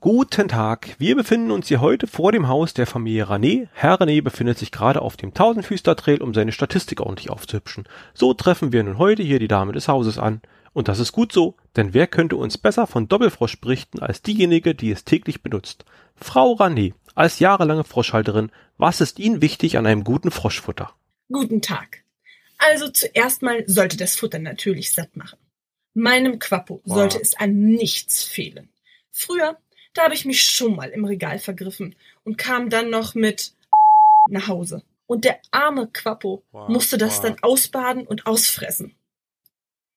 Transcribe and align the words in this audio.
Guten 0.00 0.48
Tag. 0.48 0.96
Wir 0.98 1.14
befinden 1.14 1.50
uns 1.50 1.68
hier 1.68 1.82
heute 1.82 2.06
vor 2.06 2.32
dem 2.32 2.48
Haus 2.48 2.72
der 2.72 2.86
Familie 2.86 3.26
René. 3.26 3.68
Herr 3.74 4.00
René 4.00 4.22
befindet 4.22 4.56
sich 4.58 4.72
gerade 4.72 5.02
auf 5.02 5.18
dem 5.18 5.34
Tausendfüßler-Trail, 5.34 6.22
um 6.22 6.32
seine 6.32 6.52
Statistik 6.52 7.00
ordentlich 7.00 7.28
aufzuhübschen. 7.28 7.84
So 8.14 8.32
treffen 8.32 8.72
wir 8.72 8.82
nun 8.82 8.96
heute 8.96 9.22
hier 9.22 9.38
die 9.38 9.46
Dame 9.48 9.72
des 9.72 9.88
Hauses 9.88 10.16
an. 10.18 10.40
Und 10.72 10.88
das 10.88 11.00
ist 11.00 11.12
gut 11.12 11.32
so, 11.32 11.54
denn 11.76 11.92
wer 11.92 12.06
könnte 12.06 12.36
uns 12.36 12.56
besser 12.56 12.86
von 12.86 13.08
Doppelfrosch 13.08 13.60
berichten 13.60 13.98
als 13.98 14.22
diejenige, 14.22 14.74
die 14.74 14.90
es 14.90 15.04
täglich 15.04 15.42
benutzt? 15.42 15.84
Frau 16.14 16.54
René, 16.54 16.94
als 17.14 17.38
jahrelange 17.38 17.84
Froschhalterin, 17.84 18.50
was 18.78 19.02
ist 19.02 19.18
Ihnen 19.18 19.42
wichtig 19.42 19.76
an 19.76 19.84
einem 19.84 20.04
guten 20.04 20.30
Froschfutter? 20.30 20.94
Guten 21.30 21.60
Tag. 21.60 22.04
Also 22.56 22.88
zuerst 22.88 23.42
mal 23.42 23.64
sollte 23.66 23.98
das 23.98 24.16
Futter 24.16 24.38
natürlich 24.38 24.94
satt 24.94 25.14
machen. 25.14 25.38
Meinem 25.92 26.38
Quappo 26.38 26.80
sollte 26.86 27.16
Wow. 27.16 27.22
es 27.22 27.36
an 27.36 27.58
nichts 27.66 28.24
fehlen. 28.24 28.70
Früher 29.10 29.58
da 29.94 30.04
habe 30.04 30.14
ich 30.14 30.24
mich 30.24 30.42
schon 30.42 30.76
mal 30.76 30.90
im 30.90 31.04
Regal 31.04 31.38
vergriffen 31.38 31.96
und 32.24 32.38
kam 32.38 32.70
dann 32.70 32.90
noch 32.90 33.14
mit 33.14 33.54
nach 34.28 34.48
Hause. 34.48 34.82
Und 35.06 35.24
der 35.24 35.40
arme 35.50 35.88
Quappo 35.88 36.44
Wow, 36.52 36.68
musste 36.68 36.96
das 36.98 37.16
wow. 37.16 37.22
dann 37.22 37.42
ausbaden 37.42 38.06
und 38.06 38.26
ausfressen. 38.26 38.94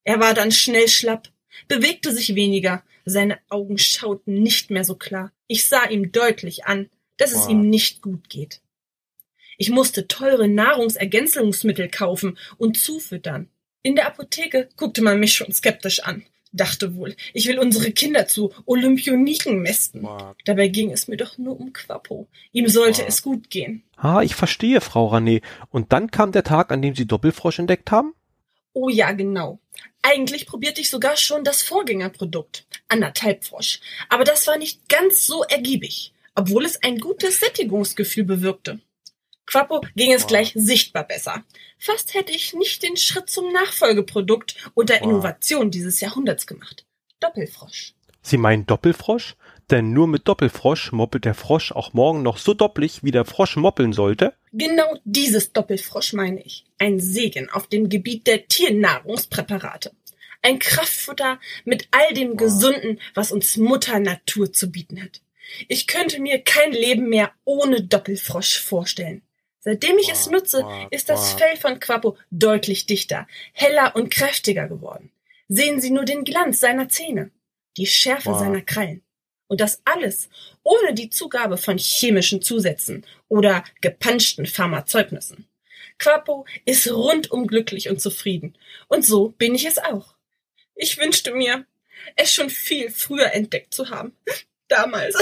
Er 0.04 0.20
war 0.20 0.34
dann 0.34 0.52
schnell 0.52 0.88
schlapp, 0.88 1.30
bewegte 1.68 2.12
sich 2.12 2.36
weniger, 2.36 2.84
seine 3.06 3.40
Augen 3.50 3.78
schauten 3.78 4.42
nicht 4.42 4.72
mehr 4.72 4.84
so 4.84 4.96
klar. 4.96 5.32
Ich 5.48 5.68
sah 5.68 5.86
ihm 5.86 6.12
deutlich 6.12 6.66
an, 6.66 6.90
dass 7.18 7.32
es 7.32 7.44
Wow. 7.44 7.50
ihm 7.50 7.70
nicht 7.70 8.02
gut 8.02 8.30
geht. 8.30 8.62
Ich 9.58 9.70
musste 9.70 10.08
teure 10.08 10.48
Nahrungsergänzungsmittel 10.48 11.90
kaufen 11.90 12.40
und 12.58 12.78
zufüttern. 12.78 13.50
In 13.84 13.96
der 13.96 14.08
Apotheke 14.08 14.70
guckte 14.78 15.04
man 15.04 15.20
mich 15.20 15.34
schon 15.34 15.52
skeptisch 15.52 16.00
an 16.00 16.26
dachte 16.54 16.96
wohl, 16.96 17.16
ich 17.34 17.48
will 17.48 17.60
unsere 17.60 17.92
Kinder 17.92 18.28
zu 18.28 18.54
Olympioniken 18.66 19.62
mästen. 19.62 20.08
Dabei 20.46 20.68
ging 20.70 20.92
es 20.92 21.08
mir 21.08 21.18
doch 21.18 21.38
nur 21.38 21.60
um 21.60 21.74
Quappo. 21.74 22.28
Ihm 22.52 22.68
sollte 22.70 23.02
Wow. 23.02 23.08
es 23.10 23.22
gut 23.22 23.50
gehen. 23.50 23.84
Ah, 23.98 24.22
ich 24.22 24.36
verstehe, 24.36 24.80
Frau 24.82 25.14
René. 25.14 25.42
Und 25.70 25.92
dann 25.92 26.12
kam 26.12 26.32
der 26.32 26.44
Tag, 26.44 26.72
an 26.72 26.82
dem 26.82 26.96
Sie 26.96 27.06
Doppelfrosch 27.06 27.60
entdeckt 27.60 27.92
haben? 27.92 28.14
Oh 28.74 28.90
ja, 28.90 29.12
genau. 29.12 29.60
Eigentlich 30.02 30.46
probierte 30.46 30.82
ich 30.82 30.90
sogar 30.90 31.16
schon 31.18 31.44
das 31.44 31.62
Vorgängerprodukt, 31.62 32.66
anderthalb 32.88 33.44
Frosch. 33.44 33.80
Aber 34.10 34.24
das 34.24 34.48
war 34.48 34.58
nicht 34.58 34.90
ganz 34.90 35.26
so 35.26 35.44
ergiebig, 35.44 36.14
obwohl 36.36 36.66
es 36.66 36.82
ein 36.84 36.98
gutes 37.00 37.40
Sättigungsgefühl 37.40 38.24
bewirkte. 38.26 38.80
Quappo 39.46 39.82
ging 39.96 40.14
es 40.14 40.22
Wow. 40.24 40.28
gleich 40.30 40.52
sichtbar 40.56 41.04
besser. 41.06 41.44
Fast 41.78 42.14
hätte 42.14 42.32
ich 42.32 42.54
nicht 42.54 42.82
den 42.84 42.98
Schritt 42.98 43.30
zum 43.30 43.52
Nachfolgeprodukt 43.52 44.56
und 44.74 44.90
der 44.90 45.02
Wow. 45.02 45.10
Innovation 45.10 45.72
dieses 45.72 46.00
Jahrhunderts 46.00 46.48
gemacht. 46.48 46.86
Doppelfrosch. 47.20 47.94
Sie 48.22 48.38
meinen 48.38 48.66
Doppelfrosch? 48.66 49.36
Denn 49.70 49.94
nur 49.94 50.08
mit 50.08 50.28
Doppelfrosch 50.28 50.92
moppelt 50.92 51.26
der 51.26 51.34
Frosch 51.34 51.72
auch 51.72 51.94
morgen 51.94 52.22
noch 52.22 52.38
so 52.38 52.54
doppelig, 52.54 53.04
wie 53.04 53.12
der 53.12 53.26
Frosch 53.26 53.56
moppeln 53.56 53.94
sollte? 53.94 54.34
Genau 54.52 54.98
dieses 55.06 55.54
Doppelfrosch 55.54 56.14
meine 56.14 56.42
ich. 56.44 56.66
Ein 56.78 57.00
Segen 57.00 57.50
auf 57.50 57.68
dem 57.68 57.88
Gebiet 57.90 58.28
der 58.28 58.48
Tiernahrungspräparate. 58.48 59.92
Ein 60.42 60.60
Kraftfutter 60.60 61.40
mit 61.64 61.88
all 61.92 62.14
dem 62.14 62.36
Gesunden, 62.36 63.00
was 63.14 63.32
uns 63.32 63.56
Mutter 63.58 64.00
Natur 64.00 64.52
zu 64.52 64.70
bieten 64.70 65.02
hat. 65.02 65.22
Ich 65.70 65.88
könnte 65.88 66.20
mir 66.22 66.40
kein 66.40 66.72
Leben 66.74 67.08
mehr 67.10 67.32
ohne 67.46 67.82
Doppelfrosch 67.84 68.60
vorstellen. 68.60 69.22
Seitdem 69.64 69.98
ich 69.98 70.12
es 70.12 70.30
nutze, 70.30 70.66
ist 70.92 71.08
das 71.08 71.34
Fell 71.34 71.56
von 71.56 71.80
Quappo 71.80 72.18
deutlich 72.32 72.86
dichter, 72.86 73.28
heller 73.54 73.96
und 73.96 74.10
kräftiger 74.12 74.68
geworden. 74.68 75.12
Sehen 75.48 75.80
Sie 75.80 75.90
nur 75.90 76.04
den 76.04 76.26
Glanz 76.26 76.60
seiner 76.60 76.90
Zähne, 76.90 77.32
die 77.78 77.86
Schärfe 77.86 78.36
seiner 78.38 78.62
Krallen. 78.62 79.04
Und 79.48 79.62
das 79.62 79.82
alles 79.86 80.30
ohne 80.64 80.94
die 80.94 81.10
Zugabe 81.10 81.58
von 81.58 81.78
chemischen 81.78 82.42
Zusätzen 82.42 83.06
oder 83.30 83.64
gepanschten 83.80 84.46
Pharmazeugnissen. 84.46 85.48
Quappo 85.98 86.46
ist 86.66 86.92
rundum 86.92 87.48
glücklich 87.48 87.90
und 87.90 88.02
zufrieden. 88.02 88.58
Und 88.88 89.06
so 89.06 89.30
bin 89.30 89.56
ich 89.56 89.66
es 89.66 89.78
auch. 89.78 90.16
Ich 90.76 90.98
wünschte 90.98 91.34
mir, 91.34 91.66
es 92.16 92.34
schon 92.34 92.50
viel 92.50 92.90
früher 92.90 93.32
entdeckt 93.34 93.74
zu 93.74 93.90
haben. 93.90 94.18
Damals, 94.68 95.16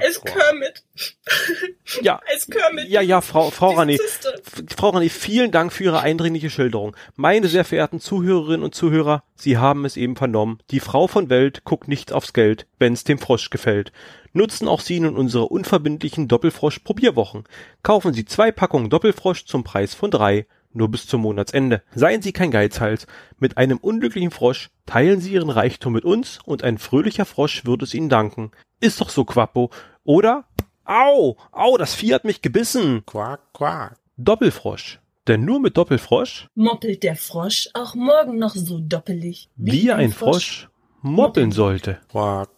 als 0.00 0.20
Kermit. 0.22 0.82
Ja, 2.02 2.20
Als 2.30 2.46
Kermit. 2.46 2.88
ja, 2.88 3.00
ja, 3.00 3.20
Frau, 3.20 3.50
Frau. 3.50 3.72
F- 3.82 4.20
Frau 4.76 4.90
René, 4.90 5.08
vielen 5.10 5.50
Dank 5.50 5.72
für 5.72 5.84
Ihre 5.84 6.00
eindringliche 6.00 6.50
Schilderung. 6.50 6.94
Meine 7.16 7.48
sehr 7.48 7.64
verehrten 7.64 8.00
Zuhörerinnen 8.00 8.62
und 8.62 8.74
Zuhörer, 8.74 9.24
Sie 9.34 9.58
haben 9.58 9.84
es 9.84 9.96
eben 9.96 10.14
vernommen. 10.14 10.60
Die 10.70 10.78
Frau 10.80 11.06
von 11.08 11.30
Welt 11.30 11.64
guckt 11.64 11.88
nicht 11.88 12.12
aufs 12.12 12.32
Geld, 12.32 12.66
wenn's 12.78 13.02
dem 13.04 13.18
Frosch 13.18 13.50
gefällt. 13.50 13.92
Nutzen 14.32 14.68
auch 14.68 14.80
Sie 14.80 15.00
nun 15.00 15.16
unsere 15.16 15.46
unverbindlichen 15.46 16.28
Doppelfrosch-Probierwochen. 16.28 17.44
Kaufen 17.82 18.12
Sie 18.12 18.24
zwei 18.24 18.52
Packungen 18.52 18.88
Doppelfrosch 18.90 19.44
zum 19.46 19.64
Preis 19.64 19.94
von 19.94 20.10
drei. 20.12 20.46
Nur 20.72 20.90
bis 20.90 21.06
zum 21.06 21.22
Monatsende. 21.22 21.82
Seien 21.94 22.22
Sie 22.22 22.32
kein 22.32 22.50
Geizhals. 22.50 23.06
Mit 23.38 23.56
einem 23.56 23.78
unglücklichen 23.78 24.30
Frosch 24.30 24.70
teilen 24.86 25.20
Sie 25.20 25.32
Ihren 25.32 25.50
Reichtum 25.50 25.92
mit 25.92 26.04
uns 26.04 26.38
und 26.44 26.62
ein 26.62 26.78
fröhlicher 26.78 27.24
Frosch 27.24 27.64
wird 27.64 27.82
es 27.82 27.94
Ihnen 27.94 28.08
danken. 28.08 28.52
Ist 28.80 29.00
doch 29.00 29.10
so, 29.10 29.24
Quappo. 29.24 29.70
Oder? 30.04 30.44
Au! 30.84 31.36
Au, 31.50 31.76
das 31.76 31.94
Vieh 31.94 32.14
hat 32.14 32.24
mich 32.24 32.40
gebissen! 32.40 33.02
Quack, 33.06 33.40
quack. 33.52 33.98
Doppelfrosch. 34.16 35.00
Denn 35.26 35.44
nur 35.44 35.60
mit 35.60 35.76
Doppelfrosch, 35.76 36.48
Moppelt 36.54 37.02
der 37.02 37.14
Frosch 37.14 37.68
auch 37.74 37.94
morgen 37.94 38.38
noch 38.38 38.54
so 38.54 38.80
doppelig, 38.80 39.48
wie 39.56 39.92
ein 39.92 40.12
Frosch 40.12 40.68
moppeln 41.02 41.52
sollte. 41.52 42.00
Quack, 42.08 42.48